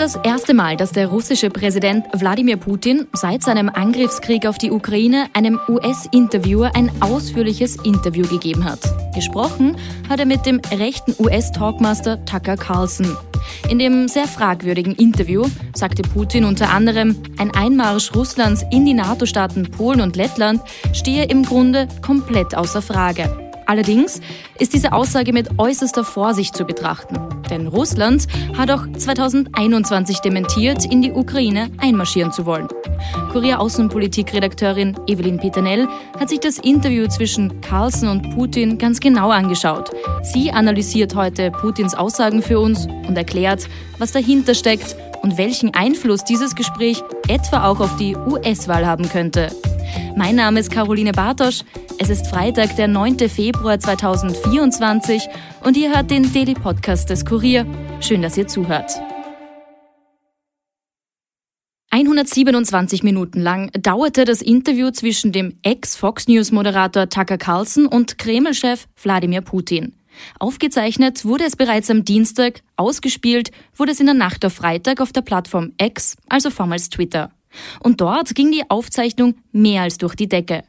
[0.00, 5.26] Das erste Mal, dass der russische Präsident Wladimir Putin seit seinem Angriffskrieg auf die Ukraine
[5.34, 8.78] einem US-Interviewer ein ausführliches Interview gegeben hat.
[9.14, 9.76] Gesprochen
[10.08, 13.14] hat er mit dem rechten US-Talkmaster Tucker Carlson.
[13.68, 15.44] In dem sehr fragwürdigen Interview
[15.74, 20.62] sagte Putin unter anderem, ein Einmarsch Russlands in die NATO-Staaten Polen und Lettland
[20.94, 23.49] stehe im Grunde komplett außer Frage.
[23.70, 24.20] Allerdings
[24.58, 27.20] ist diese Aussage mit äußerster Vorsicht zu betrachten.
[27.50, 28.26] Denn Russland
[28.58, 32.66] hat auch 2021 dementiert, in die Ukraine einmarschieren zu wollen.
[33.30, 35.86] Kurier Außenpolitikredakteurin Evelyn Peternell
[36.18, 39.92] hat sich das Interview zwischen Carlson und Putin ganz genau angeschaut.
[40.24, 43.68] Sie analysiert heute Putins Aussagen für uns und erklärt,
[43.98, 49.54] was dahinter steckt und welchen Einfluss dieses Gespräch etwa auch auf die US-Wahl haben könnte.
[50.16, 51.62] Mein Name ist Caroline Bartosch.
[51.98, 53.28] Es ist Freitag, der 9.
[53.28, 55.28] Februar 2024
[55.64, 57.66] und ihr hört den Daily Podcast des Kurier.
[58.00, 58.90] Schön, dass ihr zuhört.
[61.92, 69.40] 127 Minuten lang dauerte das Interview zwischen dem Ex-Fox News-Moderator Tucker Carlson und Kreml-Chef Wladimir
[69.40, 69.99] Putin.
[70.38, 75.12] Aufgezeichnet wurde es bereits am Dienstag, ausgespielt wurde es in der Nacht auf Freitag auf
[75.12, 77.30] der Plattform X, also vormals Twitter.
[77.80, 80.62] Und dort ging die Aufzeichnung mehr als durch die Decke.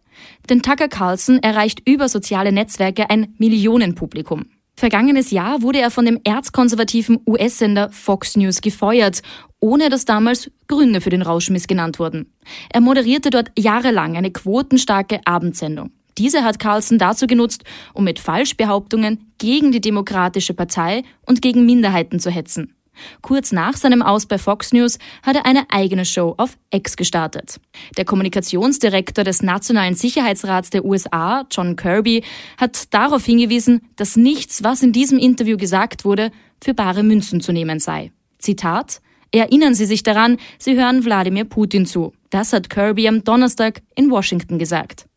[0.50, 4.46] Denn Tucker Carlson erreicht über soziale Netzwerke ein Millionenpublikum.
[4.76, 9.22] Vergangenes Jahr wurde er von dem erzkonservativen US-Sender Fox News gefeuert,
[9.60, 12.34] ohne dass damals Gründe für den Rauschmiss genannt wurden.
[12.70, 15.92] Er moderierte dort jahrelang eine quotenstarke Abendsendung.
[16.22, 17.64] Diese hat Carlson dazu genutzt,
[17.96, 22.76] um mit Falschbehauptungen gegen die Demokratische Partei und gegen Minderheiten zu hetzen.
[23.24, 27.60] Kurz nach seinem Aus bei Fox News hat er eine eigene Show auf X gestartet.
[27.98, 32.24] Der Kommunikationsdirektor des Nationalen Sicherheitsrats der USA, John Kirby,
[32.60, 36.30] hat darauf hingewiesen, dass nichts, was in diesem Interview gesagt wurde,
[36.64, 38.12] für bare Münzen zu nehmen sei.
[38.38, 39.02] Zitat
[39.34, 42.14] Erinnern Sie sich daran, Sie hören Wladimir Putin zu.
[42.30, 45.08] Das hat Kirby am Donnerstag in Washington gesagt.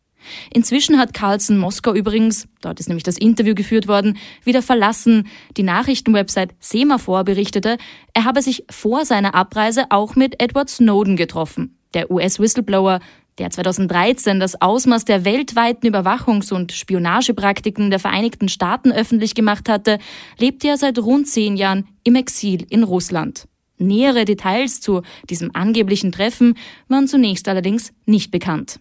[0.53, 5.27] Inzwischen hat Carlson Moskau übrigens, dort ist nämlich das Interview geführt worden, wieder verlassen.
[5.57, 7.77] Die Nachrichtenwebsite Semaphore berichtete,
[8.13, 11.77] er habe sich vor seiner Abreise auch mit Edward Snowden getroffen.
[11.93, 12.99] Der US-Whistleblower,
[13.37, 19.99] der 2013 das Ausmaß der weltweiten Überwachungs- und Spionagepraktiken der Vereinigten Staaten öffentlich gemacht hatte,
[20.37, 23.47] lebt ja seit rund zehn Jahren im Exil in Russland.
[23.77, 28.79] Nähere Details zu diesem angeblichen Treffen waren zunächst allerdings nicht bekannt.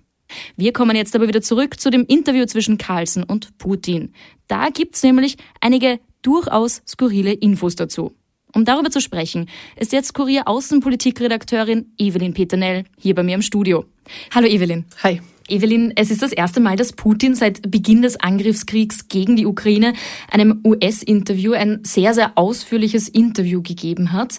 [0.56, 4.12] Wir kommen jetzt aber wieder zurück zu dem Interview zwischen Carlson und Putin.
[4.48, 8.12] Da gibt's nämlich einige durchaus skurrile Infos dazu.
[8.54, 13.84] Um darüber zu sprechen, ist jetzt Kurier Außenpolitikredakteurin Evelyn Peternell hier bei mir im Studio.
[14.32, 14.84] Hallo Evelyn.
[15.02, 15.20] Hi.
[15.48, 19.92] Evelyn, es ist das erste Mal, dass Putin seit Beginn des Angriffskriegs gegen die Ukraine
[20.30, 24.38] einem US-Interview ein sehr, sehr ausführliches Interview gegeben hat.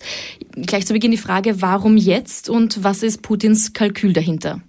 [0.55, 4.61] Gleich zu Beginn die Frage, warum jetzt und was ist Putins Kalkül dahinter?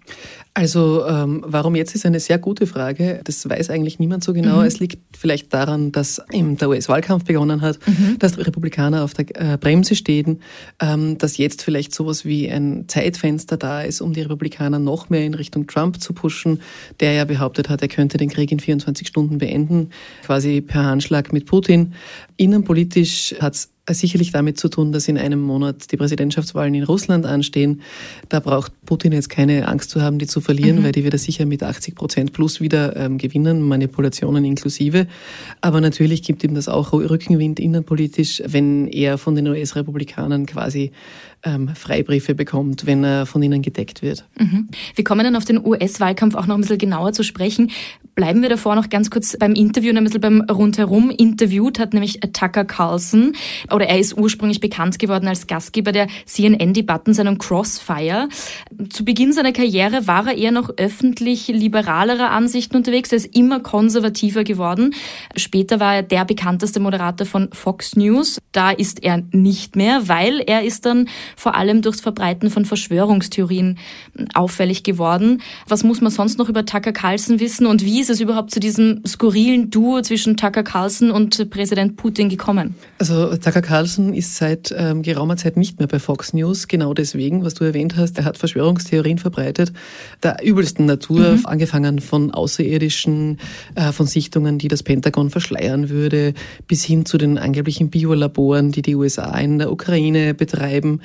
[0.56, 3.20] Also ähm, warum jetzt ist eine sehr gute Frage.
[3.24, 4.60] Das weiß eigentlich niemand so genau.
[4.60, 4.64] Mhm.
[4.64, 8.18] Es liegt vielleicht daran, dass eben der US-Wahlkampf begonnen hat, mhm.
[8.18, 10.40] dass die Republikaner auf der äh, Bremse stehen,
[10.80, 15.26] ähm, dass jetzt vielleicht sowas wie ein Zeitfenster da ist, um die Republikaner noch mehr
[15.26, 16.62] in Richtung Trump zu pushen,
[17.00, 19.90] der ja behauptet hat, er könnte den Krieg in 24 Stunden beenden,
[20.24, 21.92] quasi per Handschlag mit Putin.
[22.36, 27.24] Innenpolitisch hat es sicherlich damit zu tun, dass in einem Monat die Präsidentschaftswahlen in Russland
[27.24, 27.82] anstehen.
[28.28, 30.84] Da braucht Putin jetzt keine Angst zu haben, die zu verlieren, mhm.
[30.84, 35.06] weil die wird er sicher mit 80 Prozent plus wieder ähm, gewinnen, Manipulationen inklusive.
[35.60, 40.90] Aber natürlich gibt ihm das auch Rückenwind innenpolitisch, wenn er von den US-Republikanern quasi
[41.42, 44.24] ähm, Freibriefe bekommt, wenn er von ihnen gedeckt wird.
[44.38, 44.68] Mhm.
[44.94, 47.70] Wir kommen dann auf den US-Wahlkampf auch noch ein bisschen genauer zu sprechen.
[48.14, 51.10] Bleiben wir davor noch ganz kurz beim Interview und ein bisschen beim Rundherum.
[51.10, 53.34] Interviewt hat nämlich Tucker Carlson,
[53.70, 58.28] oder er ist ursprünglich bekannt geworden als Gastgeber der CNN-Debattensendung Crossfire.
[58.88, 63.12] Zu Beginn seiner Karriere war er eher noch öffentlich liberalerer Ansichten unterwegs.
[63.12, 64.94] Er ist immer konservativer geworden.
[65.36, 68.38] Später war er der bekannteste Moderator von Fox News.
[68.52, 73.78] Da ist er nicht mehr, weil er ist dann vor allem durchs Verbreiten von Verschwörungstheorien
[74.34, 75.42] auffällig geworden.
[75.68, 78.58] Was muss man sonst noch über Tucker Carlson wissen und wie ist es überhaupt zu
[78.58, 82.74] diesem skurrilen Duo zwischen Tucker Carlson und Präsident Putin gekommen?
[82.98, 87.44] Also Tucker Carlson ist seit ähm, geraumer Zeit nicht mehr bei Fox News, genau deswegen,
[87.44, 88.18] was du erwähnt hast.
[88.18, 89.72] Er hat Verschwörungstheorien verbreitet,
[90.22, 91.46] der übelsten Natur, mhm.
[91.46, 93.38] angefangen von Außerirdischen,
[93.74, 96.32] äh, von Sichtungen, die das Pentagon verschleiern würde,
[96.66, 101.00] bis hin zu den angeblichen Biolaboren, die die USA in der Ukraine betreiben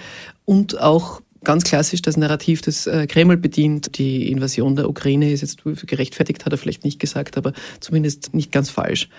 [0.46, 3.98] und auch ganz klassisch das Narrativ des äh, Kreml bedient.
[3.98, 8.52] Die Invasion der Ukraine ist jetzt gerechtfertigt, hat er vielleicht nicht gesagt, aber zumindest nicht
[8.52, 9.10] ganz falsch.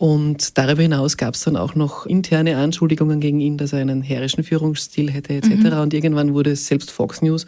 [0.00, 4.00] Und darüber hinaus gab es dann auch noch interne Anschuldigungen gegen ihn, dass er einen
[4.00, 5.50] herrischen Führungsstil hätte etc.
[5.50, 5.72] Mhm.
[5.72, 7.44] Und irgendwann wurde es selbst Fox News,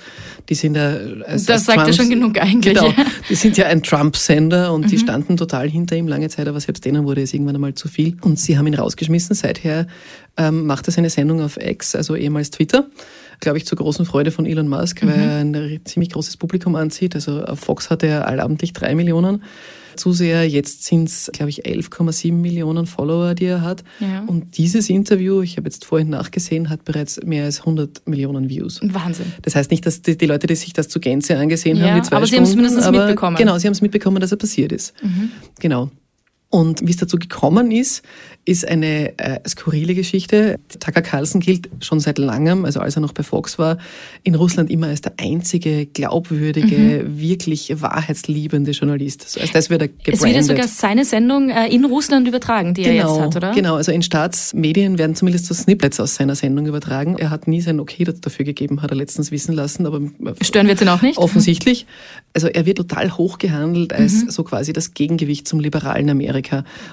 [0.51, 2.75] die sind ja als, Das sagt ja schon genug eigentlich.
[2.75, 2.93] Genau,
[3.31, 4.89] die sind ja ein Trump-Sender und mhm.
[4.89, 7.89] die standen total hinter ihm lange Zeit, aber selbst denen wurde es irgendwann einmal zu
[7.89, 8.19] viel.
[8.21, 9.35] Und sie haben ihn rausgeschmissen.
[9.35, 9.87] Seither
[10.37, 12.87] ähm, macht er seine Sendung auf X, also ehemals Twitter
[13.43, 15.09] glaube ich, zur großen Freude von Elon Musk, mhm.
[15.09, 17.15] weil er ein ziemlich großes Publikum anzieht.
[17.15, 19.43] Also auf Fox hat er allabendlich drei Millionen
[19.97, 20.49] Zuseher.
[20.49, 23.85] Jetzt sind es, glaube ich, 11,7 Millionen Follower, die er hat.
[24.01, 24.25] Ja.
[24.27, 28.81] Und dieses Interview, ich habe jetzt vorhin nachgesehen, hat bereits mehr als 100 Millionen Views.
[28.83, 29.27] Wahnsinn.
[29.43, 32.01] Das heißt nicht, dass die, die Leute, die sich das zu Gänze angesehen ja, haben,
[32.01, 33.37] die zwei aber Stunden, sie haben es zumindest mitbekommen.
[33.37, 34.95] Genau, sie haben es mitbekommen, dass er passiert ist.
[35.03, 35.31] Mhm.
[35.61, 35.91] Genau.
[36.53, 38.03] Und wie es dazu gekommen ist,
[38.45, 40.59] ist eine äh, skurrile Geschichte.
[40.81, 43.79] Tucker Carlson gilt schon seit langem, also als er noch bei Fox war,
[44.23, 47.19] in Russland immer als der einzige glaubwürdige, mhm.
[47.19, 49.31] wirklich wahrheitsliebende Journalist.
[49.31, 50.15] So, als das wird er gebrandet.
[50.15, 53.37] Es wird ja sogar seine Sendung äh, in Russland übertragen, die genau, er jetzt hat,
[53.37, 53.55] oder?
[53.55, 57.17] Genau, also in Staatsmedien werden zumindest so Snippets aus seiner Sendung übertragen.
[57.17, 59.87] Er hat nie sein Okay dafür gegeben, hat er letztens wissen lassen.
[59.87, 61.17] Aber äh, Stören wir ihn auch nicht?
[61.17, 61.87] Offensichtlich.
[62.35, 64.31] Also er wird total hoch gehandelt als mhm.
[64.31, 66.42] so quasi das Gegengewicht zum liberalen Amerika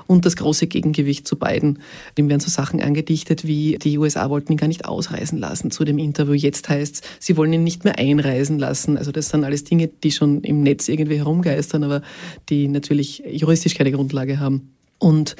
[0.07, 1.79] und das große Gegengewicht zu beiden.
[2.17, 5.85] Dem werden so Sachen angedichtet wie, die USA wollten ihn gar nicht ausreisen lassen zu
[5.85, 6.33] dem Interview.
[6.33, 8.97] Jetzt heißt es, sie wollen ihn nicht mehr einreisen lassen.
[8.97, 12.01] Also das sind alles Dinge, die schon im Netz irgendwie herumgeistern, aber
[12.49, 14.73] die natürlich juristisch keine Grundlage haben.
[14.99, 15.35] Und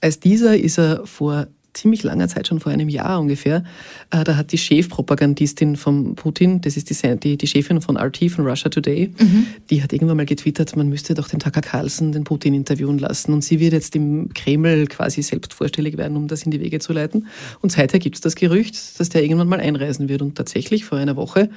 [0.00, 3.62] als dieser ist er vor ziemlich langer Zeit, schon vor einem Jahr ungefähr,
[4.10, 8.30] äh, da hat die Chefpropagandistin von Putin, das ist die, die, die Chefin von RT,
[8.30, 9.46] von Russia Today, mhm.
[9.70, 13.32] die hat irgendwann mal getwittert, man müsste doch den Tucker Carlson den Putin interviewen lassen.
[13.32, 16.78] Und sie wird jetzt im Kreml quasi selbst vorstellig werden, um das in die Wege
[16.78, 17.26] zu leiten.
[17.60, 20.22] Und seither gibt es das Gerücht, dass der irgendwann mal einreisen wird.
[20.22, 21.50] Und tatsächlich vor einer Woche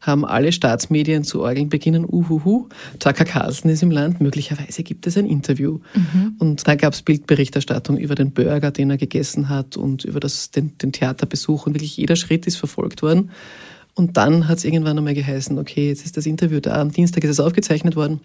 [0.00, 2.68] haben alle Staatsmedien zu orgeln beginnen, uhuhu,
[2.98, 5.80] Tucker Carlson ist im Land, möglicherweise gibt es ein Interview.
[5.94, 6.36] Mhm.
[6.38, 10.20] Und da gab es Bildberichterstattung über den Burger, den er gegessen hat hat und über
[10.20, 13.30] das, den, den Theaterbesuch und wirklich jeder Schritt ist verfolgt worden.
[13.94, 17.24] Und dann hat es irgendwann einmal geheißen, okay, jetzt ist das Interview da, am Dienstag
[17.24, 18.20] ist es aufgezeichnet worden.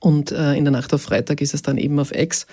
[0.00, 2.46] Und äh, in der Nacht auf Freitag ist es dann eben auf X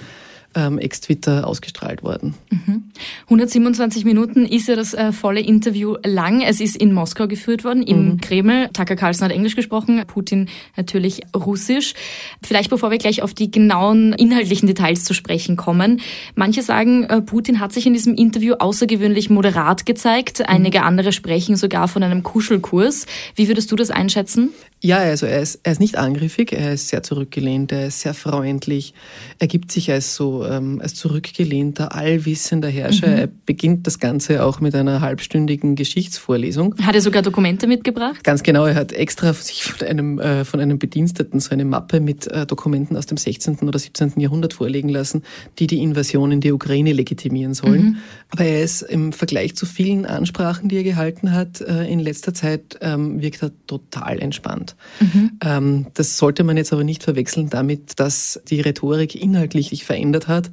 [0.55, 2.35] ähm, Ex-Twitter ausgestrahlt worden.
[2.49, 2.83] Mhm.
[3.25, 6.41] 127 Minuten ist ja das äh, volle Interview lang.
[6.41, 8.21] Es ist in Moskau geführt worden, im mhm.
[8.21, 8.69] Kreml.
[8.73, 11.93] Tucker Carlson hat Englisch gesprochen, Putin natürlich Russisch.
[12.41, 16.01] Vielleicht bevor wir gleich auf die genauen inhaltlichen Details zu sprechen kommen.
[16.35, 20.39] Manche sagen, äh, Putin hat sich in diesem Interview außergewöhnlich moderat gezeigt.
[20.39, 20.45] Mhm.
[20.47, 23.05] Einige andere sprechen sogar von einem Kuschelkurs.
[23.35, 24.49] Wie würdest du das einschätzen?
[24.81, 28.13] Ja, also er ist, er ist nicht angriffig, er ist sehr zurückgelehnt, er ist sehr
[28.13, 28.93] freundlich,
[29.37, 33.07] er gibt sich als so ähm, als zurückgelehnter, allwissender Herrscher.
[33.07, 33.17] Mhm.
[33.17, 36.75] Er beginnt das Ganze auch mit einer halbstündigen Geschichtsvorlesung.
[36.81, 38.23] Hat er sogar Dokumente mitgebracht?
[38.23, 41.99] Ganz genau, er hat extra sich von einem, äh, von einem Bediensteten so eine Mappe
[41.99, 43.59] mit äh, Dokumenten aus dem 16.
[43.67, 44.13] oder 17.
[44.17, 45.23] Jahrhundert vorlegen lassen,
[45.59, 47.83] die die Invasion in die Ukraine legitimieren sollen.
[47.83, 47.97] Mhm.
[48.29, 52.33] Aber er ist im Vergleich zu vielen Ansprachen, die er gehalten hat, äh, in letzter
[52.33, 54.75] Zeit ähm, wirkt er total entspannt.
[54.99, 55.31] Mhm.
[55.43, 60.27] Ähm, das sollte man jetzt aber nicht verwechseln damit, dass die Rhetorik inhaltlich sich verändert
[60.29, 60.49] hat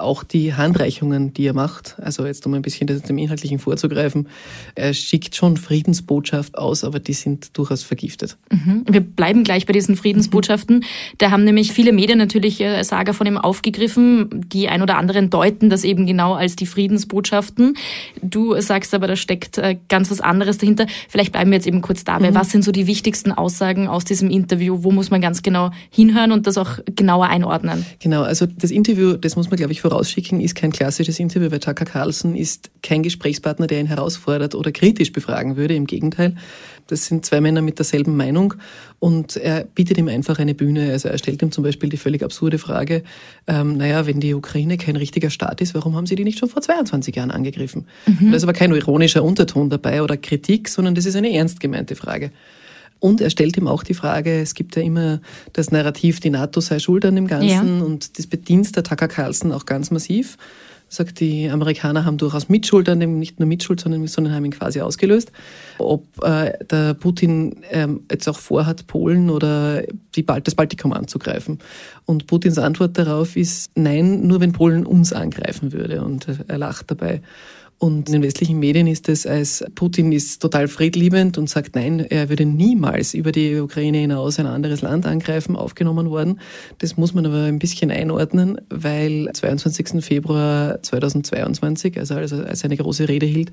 [0.00, 4.28] auch die Handreichungen, die er macht, also jetzt um ein bisschen dem Inhaltlichen vorzugreifen,
[4.74, 8.36] er schickt schon Friedensbotschaft aus, aber die sind durchaus vergiftet.
[8.50, 8.84] Mhm.
[8.88, 10.76] Wir bleiben gleich bei diesen Friedensbotschaften.
[10.76, 10.84] Mhm.
[11.18, 14.44] Da haben nämlich viele Medien natürlich äh, Saga von ihm aufgegriffen.
[14.48, 17.74] Die ein oder anderen deuten das eben genau als die Friedensbotschaften.
[18.22, 20.86] Du sagst aber, da steckt äh, ganz was anderes dahinter.
[21.08, 22.30] Vielleicht bleiben wir jetzt eben kurz dabei.
[22.30, 22.34] Mhm.
[22.34, 24.78] Was sind so die wichtigsten Aussagen aus diesem Interview?
[24.82, 27.84] Wo muss man ganz genau hinhören und das auch genauer einordnen?
[28.00, 31.60] Genau, also das Interview, das muss man, glaube ich, vorausschicken, ist kein klassisches Interview, weil
[31.60, 35.74] Tucker Carlson ist kein Gesprächspartner, der ihn herausfordert oder kritisch befragen würde.
[35.74, 36.36] Im Gegenteil,
[36.86, 38.54] das sind zwei Männer mit derselben Meinung
[38.98, 40.90] und er bietet ihm einfach eine Bühne.
[40.90, 43.02] Also er stellt ihm zum Beispiel die völlig absurde Frage,
[43.46, 46.48] ähm, naja, wenn die Ukraine kein richtiger Staat ist, warum haben sie die nicht schon
[46.48, 47.86] vor 22 Jahren angegriffen?
[48.06, 48.30] Mhm.
[48.30, 51.94] Da ist aber kein ironischer Unterton dabei oder Kritik, sondern das ist eine ernst gemeinte
[51.94, 52.30] Frage.
[53.00, 55.20] Und er stellt ihm auch die Frage, es gibt ja immer
[55.52, 57.84] das Narrativ, die NATO sei schuld an dem Ganzen ja.
[57.84, 60.36] und das bedient der Tucker Carlson auch ganz massiv.
[60.90, 64.46] Er sagt, die Amerikaner haben durchaus Mitschuld an dem, nicht nur Mitschuld, sondern, sondern haben
[64.46, 65.32] ihn quasi ausgelöst.
[65.76, 69.82] Ob äh, der Putin ähm, jetzt auch vorhat, Polen oder
[70.16, 71.58] die das Baltikum anzugreifen.
[72.06, 76.02] Und Putins Antwort darauf ist, nein, nur wenn Polen uns angreifen würde.
[76.02, 77.20] Und er lacht dabei.
[77.80, 82.00] Und in den westlichen Medien ist es als Putin ist total friedliebend und sagt, nein,
[82.00, 86.40] er würde niemals über die Ukraine hinaus ein anderes Land angreifen, aufgenommen worden.
[86.78, 90.04] Das muss man aber ein bisschen einordnen, weil 22.
[90.04, 93.52] Februar 2022, also als er eine große Rede hielt,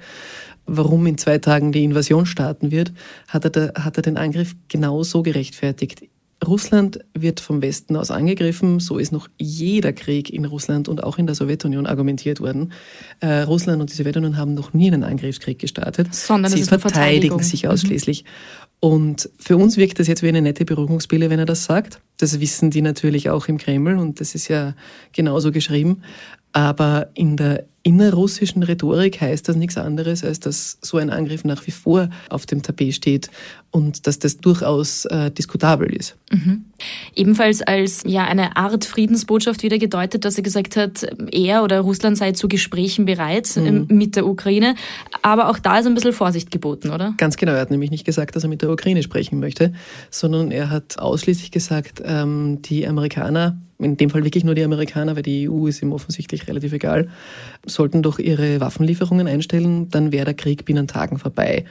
[0.65, 2.93] warum in zwei Tagen die Invasion starten wird,
[3.27, 6.01] hat er, hat er den Angriff genau so gerechtfertigt.
[6.45, 8.79] Russland wird vom Westen aus angegriffen.
[8.79, 12.73] So ist noch jeder Krieg in Russland und auch in der Sowjetunion argumentiert worden.
[13.19, 16.13] Äh, Russland und die Sowjetunion haben noch nie einen Angriffskrieg gestartet.
[16.13, 17.69] Sondern Sie verteidigen sich mhm.
[17.69, 18.23] ausschließlich.
[18.23, 18.29] Mhm.
[18.81, 22.01] Und für uns wirkt das jetzt wie eine nette Beruhigungspille, wenn er das sagt.
[22.17, 24.75] Das wissen die natürlich auch im Kreml und das ist ja
[25.13, 26.03] genauso geschrieben.
[26.55, 31.67] Aber in der innerrussischen Rhetorik heißt das nichts anderes, als dass so ein Angriff nach
[31.67, 33.29] wie vor auf dem Tapet steht
[33.71, 36.15] und dass das durchaus äh, diskutabel ist.
[36.31, 36.63] Mhm.
[37.13, 42.17] Ebenfalls als ja eine Art Friedensbotschaft wieder gedeutet, dass er gesagt hat, er oder Russland
[42.17, 43.87] sei zu Gesprächen bereit mhm.
[43.89, 44.75] mit der Ukraine.
[45.21, 47.13] Aber auch da ist ein bisschen Vorsicht geboten, oder?
[47.17, 47.51] Ganz genau.
[47.51, 49.73] Er hat nämlich nicht gesagt, dass er mit der Ukraine sprechen möchte,
[50.09, 55.15] sondern er hat ausschließlich gesagt, ähm, die Amerikaner in dem Fall wirklich nur die Amerikaner,
[55.15, 57.09] weil die EU ist ihm offensichtlich relativ egal,
[57.65, 61.65] sollten doch ihre Waffenlieferungen einstellen, dann wäre der Krieg binnen Tagen vorbei.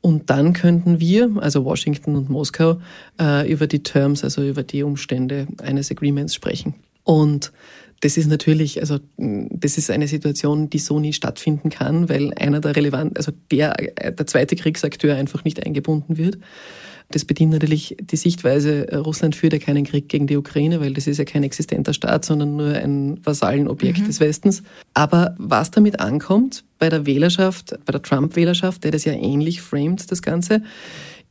[0.00, 2.80] Und dann könnten wir, also Washington und Moskau,
[3.18, 6.74] äh, über die Terms, also über die Umstände eines Agreements sprechen.
[7.04, 7.52] Und
[8.00, 12.60] das ist natürlich, also das ist eine Situation, die so nie stattfinden kann, weil einer
[12.60, 16.36] der relevanten, also der, der zweite Kriegsakteur einfach nicht eingebunden wird.
[17.10, 20.94] Das bedient natürlich die Sichtweise, äh, Russland führt ja keinen Krieg gegen die Ukraine, weil
[20.94, 24.06] das ist ja kein existenter Staat, sondern nur ein Vasallenobjekt mhm.
[24.06, 24.62] des Westens.
[24.94, 30.10] Aber was damit ankommt bei der Wählerschaft, bei der Trump-Wählerschaft, der das ja ähnlich framed,
[30.10, 30.62] das Ganze,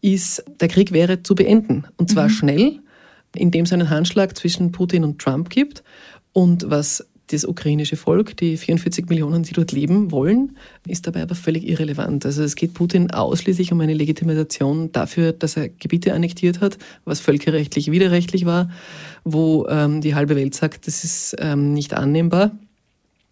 [0.02, 1.86] ist, der Krieg wäre zu beenden.
[1.98, 2.34] Und zwar mhm.
[2.34, 2.80] schnell,
[3.36, 5.84] indem es einen Handschlag zwischen Putin und Trump gibt.
[6.34, 11.36] Und was das ukrainische Volk, die 44 Millionen, die dort leben wollen, ist dabei aber
[11.36, 12.26] völlig irrelevant.
[12.26, 17.20] Also es geht Putin ausschließlich um eine Legitimation dafür, dass er Gebiete annektiert hat, was
[17.22, 18.70] völkerrechtlich widerrechtlich war,
[19.24, 22.52] wo ähm, die halbe Welt sagt, das ist ähm, nicht annehmbar.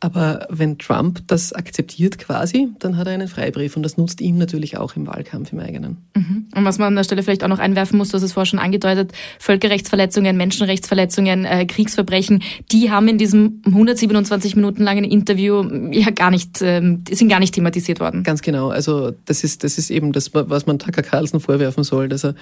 [0.03, 4.39] Aber wenn Trump das akzeptiert quasi, dann hat er einen Freibrief und das nutzt ihm
[4.39, 5.97] natürlich auch im Wahlkampf im eigenen.
[6.15, 6.47] Mhm.
[6.55, 8.47] Und was man an der Stelle vielleicht auch noch einwerfen muss, du hast es vorher
[8.47, 12.41] schon angedeutet, Völkerrechtsverletzungen, Menschenrechtsverletzungen, äh, Kriegsverbrechen,
[12.71, 16.81] die haben in diesem 127 Minuten langen Interview ja gar nicht, äh,
[17.11, 18.23] sind gar nicht thematisiert worden.
[18.23, 18.69] Ganz genau.
[18.69, 22.33] Also das ist, das ist eben das, was man Tucker Carlson vorwerfen soll, dass er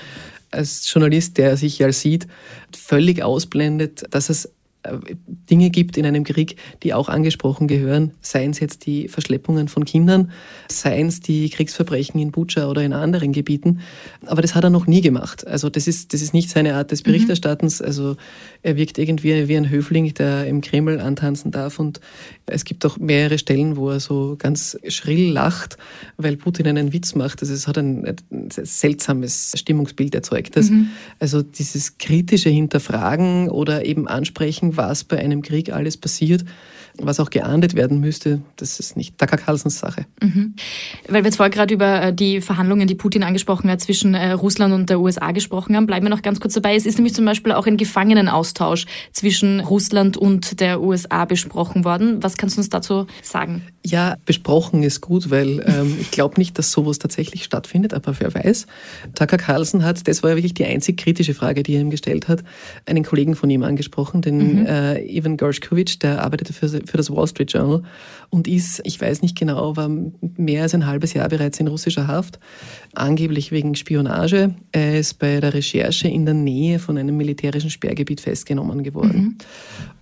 [0.52, 2.28] als Journalist, der sich ja sieht,
[2.76, 4.50] völlig ausblendet, dass es äh,
[5.50, 9.84] Dinge gibt in einem Krieg, die auch angesprochen gehören, seien es jetzt die Verschleppungen von
[9.84, 10.32] Kindern,
[10.70, 13.82] seien es die Kriegsverbrechen in Butscha oder in anderen Gebieten.
[14.26, 15.46] Aber das hat er noch nie gemacht.
[15.46, 17.12] Also das ist, das ist nicht seine Art des mhm.
[17.12, 17.82] Berichterstattens.
[17.82, 18.16] Also
[18.64, 21.78] er wirkt irgendwie wie ein Höfling, der im Kreml antanzen darf.
[21.78, 22.00] Und
[22.46, 25.78] es gibt auch mehrere Stellen, wo er so ganz schrill lacht,
[26.16, 27.42] weil Putin einen Witz macht.
[27.42, 30.56] Also es hat ein, ein seltsames Stimmungsbild erzeugt.
[30.56, 30.88] Mhm.
[31.20, 36.44] Also dieses kritische Hinterfragen oder eben Ansprechen was bei einem Krieg alles passiert
[37.02, 40.06] was auch geahndet werden müsste, das ist nicht Tucker Carlsons Sache.
[40.22, 40.56] Mhm.
[41.08, 44.32] Weil wir jetzt vorher gerade über äh, die Verhandlungen, die Putin angesprochen hat, zwischen äh,
[44.32, 46.76] Russland und der USA gesprochen haben, bleiben wir noch ganz kurz dabei.
[46.76, 52.22] Es ist nämlich zum Beispiel auch ein Gefangenenaustausch zwischen Russland und der USA besprochen worden.
[52.24, 53.64] Was kannst du uns dazu sagen?
[53.86, 58.34] Ja, besprochen ist gut, weil ähm, ich glaube nicht, dass sowas tatsächlich stattfindet, aber wer
[58.34, 58.68] weiß.
[59.16, 62.28] Tucker Carlson hat, das war ja wirklich die einzig kritische Frage, die er ihm gestellt
[62.28, 62.44] hat,
[62.86, 64.66] einen Kollegen von ihm angesprochen, den mhm.
[64.66, 67.84] äh, Ivan Gershkovich, der arbeitete für für das Wall Street Journal
[68.30, 69.90] und ist, ich weiß nicht genau, war
[70.38, 72.40] mehr als ein halbes Jahr bereits in russischer Haft,
[72.94, 74.56] angeblich wegen Spionage.
[74.72, 79.22] Er ist bei der Recherche in der Nähe von einem militärischen Sperrgebiet festgenommen geworden.
[79.22, 79.38] Mhm.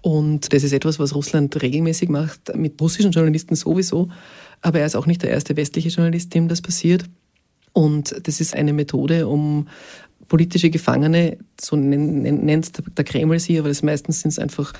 [0.01, 4.09] Und das ist etwas, was Russland regelmäßig macht, mit russischen Journalisten sowieso.
[4.61, 7.05] Aber er ist auch nicht der erste westliche Journalist, dem das passiert.
[7.73, 9.67] Und das ist eine Methode, um
[10.27, 14.73] politische Gefangene, so nennt der Kreml sie, aber das meistens sind es einfach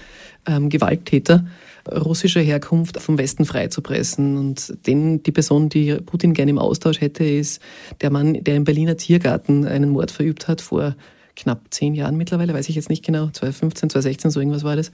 [0.45, 1.45] ähm, Gewalttäter,
[1.91, 4.37] russischer Herkunft vom Westen freizupressen.
[4.37, 7.61] Und den, die Person, die Putin gerne im Austausch hätte, ist
[8.01, 10.95] der Mann, der im Berliner Tiergarten einen Mord verübt hat vor
[11.35, 14.91] knapp zehn Jahren mittlerweile, weiß ich jetzt nicht genau, 2015, 2016, so irgendwas war das.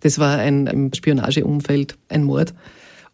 [0.00, 2.54] Das war ein, im Spionageumfeld ein Mord.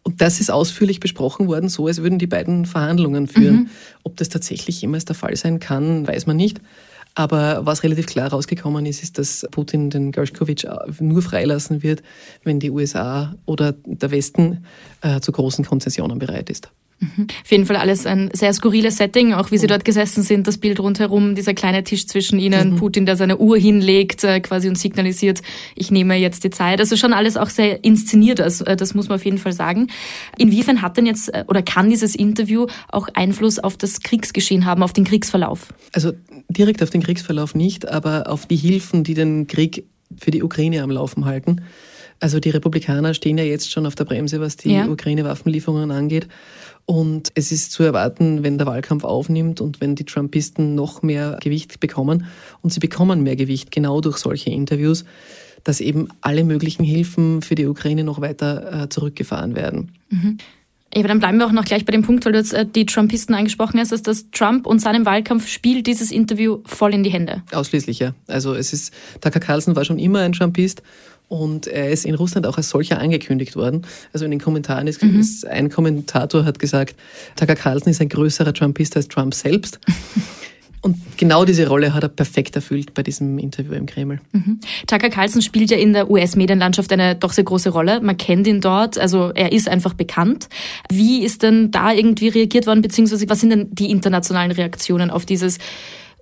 [0.03, 3.55] Und das ist ausführlich besprochen worden, so als würden die beiden Verhandlungen führen.
[3.55, 3.69] Mhm.
[4.03, 6.61] Ob das tatsächlich jemals der Fall sein kann, weiß man nicht.
[7.17, 10.67] Aber was relativ klar rausgekommen ist, ist, dass Putin den Gershkovich
[10.99, 12.03] nur freilassen wird,
[12.43, 14.63] wenn die USA oder der Westen
[15.01, 16.69] äh, zu großen Konzessionen bereit ist.
[16.99, 19.69] Auf jeden Fall alles ein sehr skurriles Setting, auch wie sie mhm.
[19.69, 22.75] dort gesessen sind, das Bild rundherum, dieser kleine Tisch zwischen ihnen, mhm.
[22.77, 25.41] Putin, der seine Uhr hinlegt äh, quasi und signalisiert,
[25.75, 26.79] ich nehme jetzt die Zeit.
[26.79, 29.87] Also schon alles auch sehr inszeniert, also, äh, das muss man auf jeden Fall sagen.
[30.39, 34.81] Inwiefern hat denn jetzt äh, oder kann dieses Interview auch Einfluss auf das Kriegsgeschehen haben,
[34.81, 35.73] auf den Kriegsverlauf?
[35.93, 36.13] Also
[36.49, 39.85] direkt auf den Kriegsverlauf nicht, aber auf die Hilfen, die den Krieg
[40.19, 41.61] für die Ukraine am Laufen halten.
[42.19, 44.87] Also die Republikaner stehen ja jetzt schon auf der Bremse, was die ja.
[44.87, 46.27] Ukraine-Waffenlieferungen angeht.
[46.85, 51.37] Und es ist zu erwarten, wenn der Wahlkampf aufnimmt und wenn die Trumpisten noch mehr
[51.41, 52.25] Gewicht bekommen,
[52.61, 55.03] und sie bekommen mehr Gewicht genau durch solche Interviews,
[55.63, 59.91] dass eben alle möglichen Hilfen für die Ukraine noch weiter äh, zurückgefahren werden.
[60.09, 60.37] Mhm.
[60.93, 62.65] Ja, aber dann bleiben wir auch noch gleich bei dem Punkt, weil du jetzt äh,
[62.65, 67.03] die Trumpisten angesprochen hast, dass das Trump und seinem Wahlkampf spielt dieses Interview voll in
[67.03, 67.43] die Hände.
[67.51, 68.13] Ausschließlich, ja.
[68.27, 70.81] Also es ist, Tucker Carlson war schon immer ein Trumpist
[71.27, 73.85] und er ist in Russland auch als solcher angekündigt worden.
[74.13, 75.19] Also in den Kommentaren ist, mhm.
[75.19, 76.95] ist ein Kommentator hat gesagt,
[77.35, 79.79] Tucker Carlson ist ein größerer Trumpist als Trump selbst.
[80.81, 84.21] Und genau diese Rolle hat er perfekt erfüllt bei diesem Interview im Kreml.
[84.31, 84.59] Mhm.
[84.85, 87.99] Tucker Carlson spielt ja in der US-Medienlandschaft eine doch sehr große Rolle.
[87.99, 90.47] Man kennt ihn dort, also er ist einfach bekannt.
[90.89, 95.25] Wie ist denn da irgendwie reagiert worden, beziehungsweise was sind denn die internationalen Reaktionen auf
[95.25, 95.57] dieses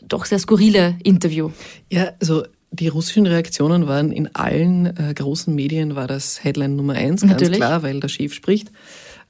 [0.08, 1.52] doch sehr skurrile Interview?
[1.92, 2.44] Ja, also
[2.76, 7.34] die russischen Reaktionen waren in allen äh, großen Medien war das Headline Nummer eins, ganz
[7.34, 7.58] Natürlich.
[7.58, 8.70] klar, weil der Chef spricht.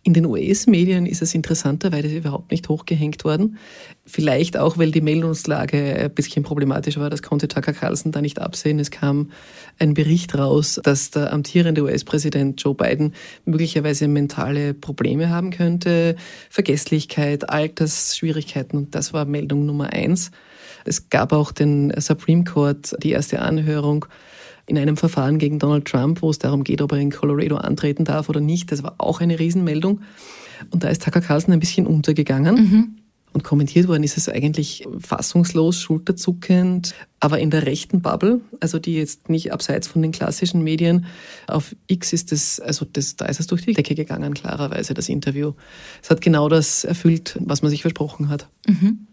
[0.08, 3.58] In den US-Medien ist es interessanterweise überhaupt nicht hochgehängt worden.
[4.06, 7.10] Vielleicht auch, weil die Meldungslage ein bisschen problematisch war.
[7.10, 8.78] Das konnte Tucker Carlson da nicht absehen.
[8.78, 9.32] Es kam
[9.80, 16.18] ein Bericht raus, dass der amtierende US-Präsident Joe Biden möglicherweise mentale Probleme haben könnte,
[16.52, 18.78] Vergesslichkeit, Altersschwierigkeiten.
[18.78, 20.30] Und das war Meldung Nummer eins.
[20.86, 24.06] Es gab auch den Supreme Court, die erste Anhörung
[24.68, 28.04] in einem Verfahren gegen Donald Trump, wo es darum geht, ob er in Colorado antreten
[28.04, 28.72] darf oder nicht.
[28.72, 30.02] Das war auch eine Riesenmeldung.
[30.72, 32.56] Und da ist Tucker Carlson ein bisschen untergegangen.
[32.56, 32.96] Mhm.
[33.36, 38.96] Und kommentiert worden ist es eigentlich fassungslos, schulterzuckend, aber in der rechten Bubble, also die
[38.96, 41.06] jetzt nicht abseits von den klassischen Medien.
[41.48, 45.10] Auf X ist es, also das, da ist es durch die Decke gegangen, klarerweise, das
[45.10, 45.52] Interview.
[46.02, 48.48] Es hat genau das erfüllt, was man sich versprochen hat.
[48.68, 49.08] Mhm.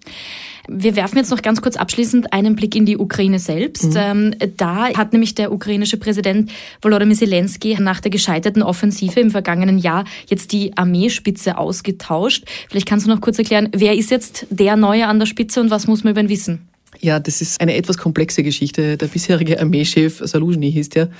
[0.69, 3.95] Wir werfen jetzt noch ganz kurz abschließend einen Blick in die Ukraine selbst.
[3.95, 3.97] Mhm.
[3.97, 9.79] Ähm, da hat nämlich der ukrainische Präsident Volodymyr Zelensky nach der gescheiterten Offensive im vergangenen
[9.79, 12.45] Jahr jetzt die Armeespitze ausgetauscht.
[12.69, 15.71] Vielleicht kannst du noch kurz erklären, wer ist jetzt der Neue an der Spitze und
[15.71, 16.69] was muss man über ihn wissen?
[17.01, 18.97] Ja, das ist eine etwas komplexe Geschichte.
[18.97, 21.11] Der bisherige Armeechef Saluzhny hieß der.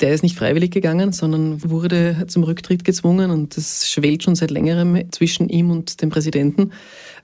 [0.00, 4.52] Der ist nicht freiwillig gegangen, sondern wurde zum Rücktritt gezwungen und das schwelt schon seit
[4.52, 6.70] längerem zwischen ihm und dem Präsidenten.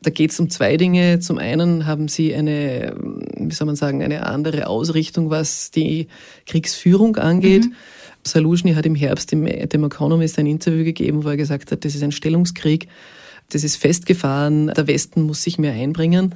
[0.03, 1.21] Da geht es um zwei Dinge.
[1.21, 2.95] Zum einen haben sie eine,
[3.39, 6.09] wie soll man sagen, eine andere Ausrichtung, was die
[6.47, 7.65] Kriegsführung angeht.
[7.65, 7.75] Mhm.
[8.27, 11.95] Saluzhny hat im Herbst im, dem Economist ein Interview gegeben, wo er gesagt hat, das
[11.95, 12.89] ist ein Stellungskrieg,
[13.51, 16.35] das ist festgefahren, der Westen muss sich mehr einbringen.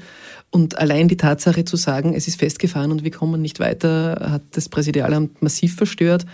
[0.51, 4.43] Und allein die Tatsache zu sagen, es ist festgefahren und wir kommen nicht weiter, hat
[4.53, 6.25] das Präsidialamt massiv verstört.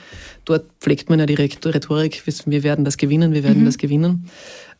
[0.44, 3.66] Dort pflegt man ja die Rhetorik, wir werden das gewinnen, wir werden mhm.
[3.66, 4.28] das gewinnen.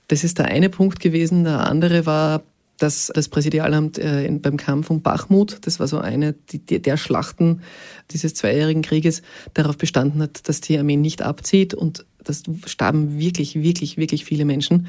[0.06, 1.44] Das ist der eine Punkt gewesen.
[1.44, 2.42] Der andere war,
[2.78, 7.62] dass das Präsidialamt äh, beim Kampf um Bachmut, das war so eine die, der Schlachten
[8.10, 9.22] dieses zweijährigen Krieges,
[9.54, 14.44] darauf bestanden hat, dass die Armee nicht abzieht und das starben wirklich, wirklich, wirklich viele
[14.44, 14.86] Menschen.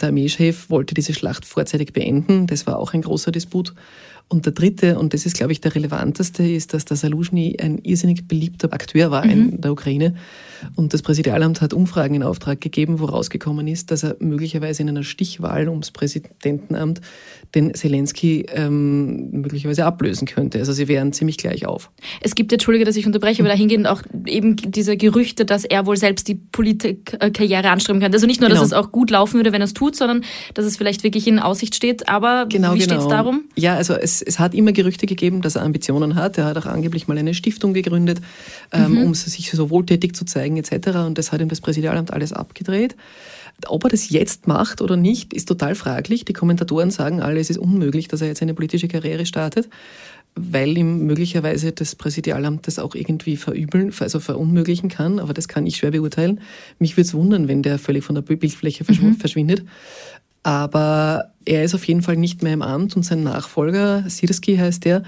[0.00, 2.46] Der Armeechef wollte diese Schlacht vorzeitig beenden.
[2.46, 3.74] Das war auch ein großer Disput.
[4.28, 7.78] Und der dritte, und das ist, glaube ich, der relevanteste, ist, dass der Saluzhny ein
[7.78, 9.30] irrsinnig beliebter Akteur war mhm.
[9.30, 10.14] in der Ukraine.
[10.74, 14.88] Und das Präsidialamt hat Umfragen in Auftrag gegeben, wo rausgekommen ist, dass er möglicherweise in
[14.88, 17.02] einer Stichwahl ums Präsidentenamt
[17.54, 20.58] den Zelensky ähm, möglicherweise ablösen könnte.
[20.58, 21.90] Also sie wären ziemlich gleich auf.
[22.20, 25.96] Es gibt, entschuldige, dass ich unterbreche, aber dahingehend auch eben diese Gerüchte, dass er wohl
[25.96, 28.16] selbst die Politikkarriere anstreben könnte.
[28.16, 28.66] Also nicht nur, dass genau.
[28.66, 30.22] es auch gut laufen würde, wenn er es tut, sondern
[30.54, 32.08] dass es vielleicht wirklich in Aussicht steht.
[32.08, 32.94] Aber genau, wie genau.
[32.94, 33.44] steht es darum?
[33.54, 36.38] Ja, also es, es hat immer Gerüchte gegeben, dass er Ambitionen hat.
[36.38, 38.20] Er hat auch angeblich mal eine Stiftung gegründet,
[38.72, 39.02] ähm, mhm.
[39.04, 40.88] um sich so wohltätig zu zeigen etc.
[41.06, 42.96] Und das hat ihm das Präsidialamt alles abgedreht.
[43.68, 46.24] Ob er das jetzt macht oder nicht, ist total fraglich.
[46.24, 49.70] Die Kommentatoren sagen alle, es ist unmöglich, dass er jetzt eine politische Karriere startet,
[50.34, 55.18] weil ihm möglicherweise das Präsidialamt das auch irgendwie verübeln, also verunmöglichen kann.
[55.18, 56.40] Aber das kann ich schwer beurteilen.
[56.78, 59.16] Mich würde es wundern, wenn der völlig von der Bildfläche mhm.
[60.46, 64.84] Aber er ist auf jeden Fall nicht mehr im Amt und sein Nachfolger, Sirski heißt
[64.84, 65.02] der,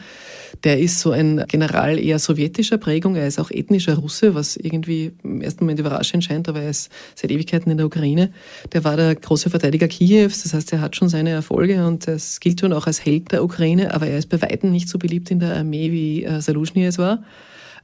[0.65, 3.15] der ist so ein General eher sowjetischer Prägung.
[3.15, 6.91] Er ist auch ethnischer Russe, was irgendwie im ersten Moment überraschend scheint, aber er ist
[7.15, 8.33] seit Ewigkeiten in der Ukraine.
[8.73, 12.41] Der war der große Verteidiger Kiews, das heißt, er hat schon seine Erfolge und das
[12.41, 15.31] gilt schon auch als Held der Ukraine, aber er ist bei weitem nicht so beliebt
[15.31, 17.23] in der Armee, wie äh, Saluzhny es war.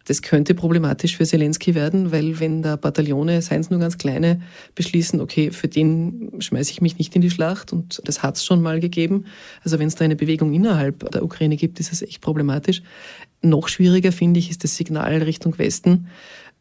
[0.06, 4.42] Das könnte problematisch für Zelensky werden, weil wenn da Bataillone, seien es nur ganz kleine,
[4.74, 8.44] beschließen, okay, für den schmeiße ich mich nicht in die Schlacht und das hat es
[8.44, 9.24] schon mal gegeben.
[9.62, 12.82] Also wenn es da eine Bewegung innerhalb der Ukraine gibt, ist es echt problematisch.
[13.40, 16.08] Noch schwieriger finde ich ist das Signal Richtung Westen,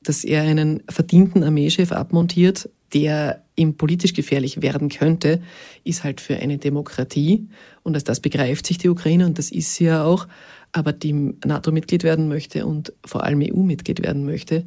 [0.02, 5.42] dass er einen verdienten Armeechef abmontiert, der ihm politisch gefährlich werden könnte,
[5.84, 7.48] ist halt für eine Demokratie.
[7.84, 10.28] Und als das begreift sich die Ukraine und das ist sie ja auch,
[10.74, 14.66] aber die NATO-Mitglied werden möchte und vor allem EU-Mitglied werden möchte,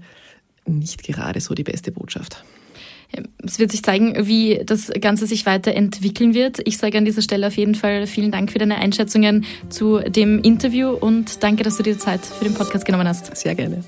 [0.64, 2.44] nicht gerade so die beste Botschaft.
[3.44, 6.60] Es wird sich zeigen, wie das Ganze sich weiterentwickeln wird.
[6.64, 10.40] Ich sage an dieser Stelle auf jeden Fall vielen Dank für deine Einschätzungen zu dem
[10.40, 13.36] Interview und danke, dass du dir Zeit für den Podcast genommen hast.
[13.36, 13.84] Sehr gerne.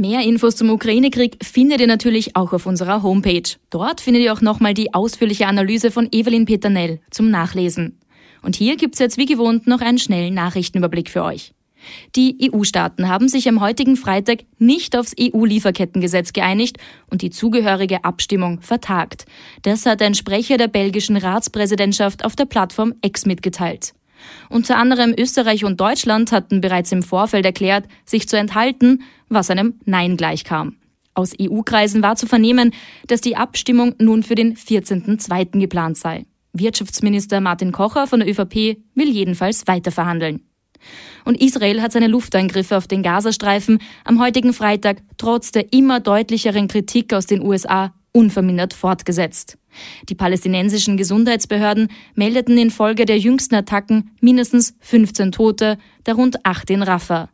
[0.00, 3.42] Mehr Infos zum Ukraine-Krieg findet ihr natürlich auch auf unserer Homepage.
[3.68, 7.98] Dort findet ihr auch nochmal die ausführliche Analyse von Evelyn Peternell zum Nachlesen.
[8.40, 11.52] Und hier gibt's jetzt wie gewohnt noch einen schnellen Nachrichtenüberblick für euch.
[12.16, 16.78] Die EU-Staaten haben sich am heutigen Freitag nicht aufs EU-Lieferkettengesetz geeinigt
[17.10, 19.26] und die zugehörige Abstimmung vertagt.
[19.64, 23.92] Das hat ein Sprecher der belgischen Ratspräsidentschaft auf der Plattform X mitgeteilt.
[24.48, 29.80] Unter anderem Österreich und Deutschland hatten bereits im Vorfeld erklärt, sich zu enthalten, was einem
[29.84, 30.76] Nein gleichkam.
[31.14, 32.72] Aus EU-Kreisen war zu vernehmen,
[33.06, 35.58] dass die Abstimmung nun für den 14.02.
[35.58, 36.24] geplant sei.
[36.52, 40.42] Wirtschaftsminister Martin Kocher von der ÖVP will jedenfalls weiterverhandeln.
[41.24, 46.68] Und Israel hat seine Luftangriffe auf den Gazastreifen am heutigen Freitag trotz der immer deutlicheren
[46.68, 49.58] Kritik aus den USA unvermindert fortgesetzt.
[50.08, 57.28] Die palästinensischen Gesundheitsbehörden meldeten infolge der jüngsten Attacken mindestens 15 Tote, darunter acht in Rafah.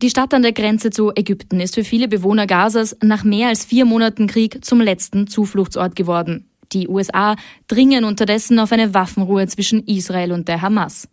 [0.00, 3.64] Die Stadt an der Grenze zu Ägypten ist für viele Bewohner Gazas nach mehr als
[3.64, 6.48] vier Monaten Krieg zum letzten Zufluchtsort geworden.
[6.72, 7.36] Die USA
[7.68, 11.08] dringen unterdessen auf eine Waffenruhe zwischen Israel und der Hamas.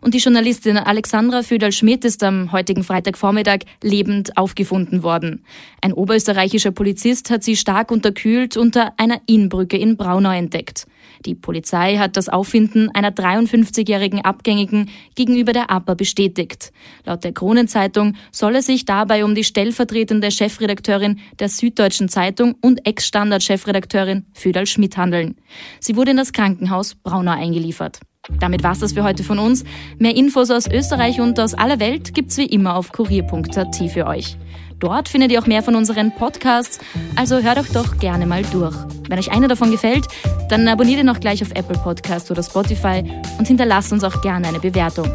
[0.00, 5.44] Und die Journalistin Alexandra Föderl-Schmidt ist am heutigen Freitagvormittag lebend aufgefunden worden.
[5.80, 10.86] Ein oberösterreichischer Polizist hat sie stark unterkühlt unter einer Innenbrücke in Braunau entdeckt.
[11.26, 16.72] Die Polizei hat das Auffinden einer 53-jährigen Abgängigen gegenüber der APA bestätigt.
[17.04, 22.86] Laut der Kronenzeitung soll es sich dabei um die stellvertretende Chefredakteurin der Süddeutschen Zeitung und
[22.86, 25.36] Ex-Standard-Chefredakteurin Föderl Schmidt handeln.
[25.80, 28.00] Sie wurde in das Krankenhaus Braunau eingeliefert.
[28.38, 29.64] Damit war's das für heute von uns.
[29.98, 34.36] Mehr Infos aus Österreich und aus aller Welt gibt's wie immer auf kurier.at für euch.
[34.78, 36.78] Dort findet ihr auch mehr von unseren Podcasts,
[37.14, 38.74] also hört euch doch gerne mal durch.
[39.08, 40.06] Wenn euch einer davon gefällt,
[40.48, 43.04] dann abonniert ihn auch gleich auf Apple Podcast oder Spotify
[43.38, 45.06] und hinterlasst uns auch gerne eine Bewertung.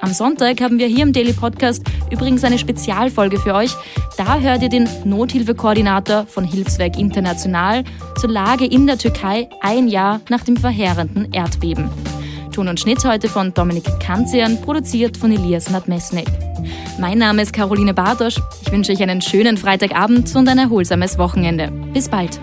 [0.00, 3.76] Am Sonntag haben wir hier im Daily Podcast übrigens eine Spezialfolge für euch.
[4.16, 7.84] Da hört ihr den Nothilfekoordinator von Hilfswerk International
[8.20, 11.88] zur Lage in der Türkei ein Jahr nach dem verheerenden Erdbeben.
[12.52, 16.26] Ton und Schnitt heute von Dominik Kanzian, produziert von Elias Nadmesnik.
[17.00, 18.36] Mein Name ist Caroline Bartosch.
[18.60, 21.72] Ich wünsche euch einen schönen Freitagabend und ein erholsames Wochenende.
[21.92, 22.38] Bis bald.